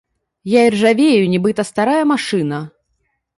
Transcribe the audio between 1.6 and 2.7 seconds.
старая машына.